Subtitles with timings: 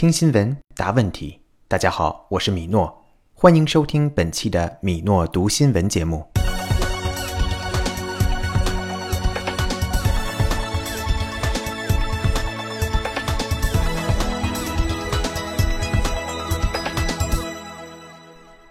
[0.00, 1.40] 听新闻，答问题。
[1.68, 3.04] 大家好，我是米诺，
[3.34, 6.26] 欢迎收听本期的米诺读新闻节目。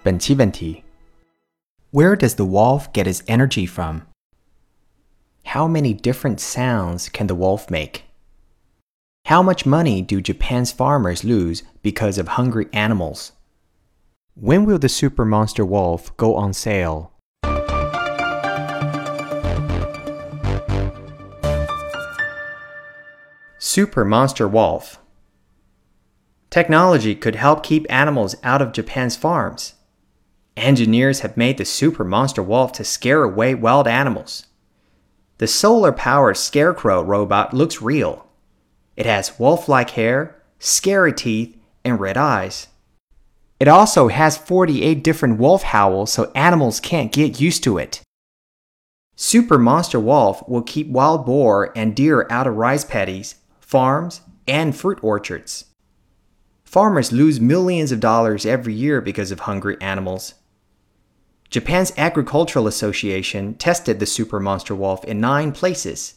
[0.04, 0.84] 本期问题：
[1.92, 4.02] Where does the wolf get his energy from?
[5.46, 8.02] How many different sounds can the wolf make?
[9.31, 13.31] How much money do Japan's farmers lose because of hungry animals?
[14.35, 17.13] When will the super monster wolf go on sale?
[23.59, 24.99] Super Monster Wolf
[26.51, 29.75] Technology could help keep animals out of Japan's farms.
[30.57, 34.47] Engineers have made the Super Monster Wolf to scare away wild animals.
[35.39, 38.27] The solar powered Scarecrow robot looks real.
[39.01, 42.67] It has wolf like hair, scary teeth, and red eyes.
[43.59, 48.03] It also has 48 different wolf howls so animals can't get used to it.
[49.17, 54.77] Super Monster Wolf will keep wild boar and deer out of rice paddies, farms, and
[54.77, 55.65] fruit orchards.
[56.63, 60.35] Farmers lose millions of dollars every year because of hungry animals.
[61.49, 66.17] Japan's Agricultural Association tested the Super Monster Wolf in nine places.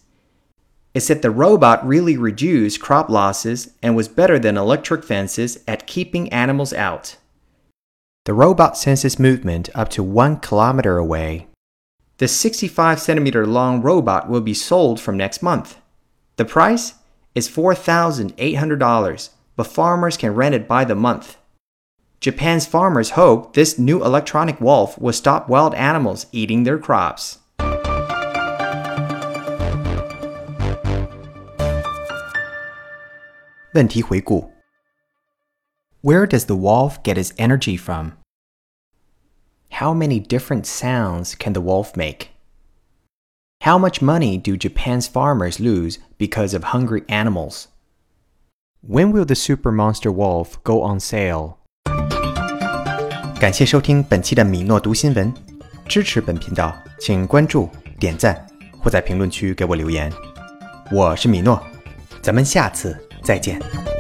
[0.94, 5.88] It said the robot really reduced crop losses and was better than electric fences at
[5.88, 7.18] keeping animals out.
[8.26, 11.48] The robot senses movement up to one kilometer away.
[12.20, 15.80] The 65 centimeter long robot will be sold from next month.
[16.38, 16.94] The price
[17.36, 21.38] is $4,800, but farmers can rent it by the month.
[22.20, 27.40] Japan's farmers hope this new electronic wolf will stop wild animals eating their crops.
[33.75, 34.51] 问题回顾
[36.03, 38.13] Where does the wolf get his energy from?
[39.71, 42.29] How many different sounds can the wolf make?
[43.61, 47.67] How much money do Japan's farmers lose because of hungry animals?
[48.81, 51.57] When will the super monster wolf go on sale?
[53.41, 55.35] 感谢收听本期的米诺读新闻。
[55.89, 58.47] 支持本频道，请关注、点赞
[58.81, 60.13] 或在评论区给我留言。
[60.93, 61.63] 我是米诺，
[62.23, 62.97] 咱们下次。
[63.24, 63.93] 再见。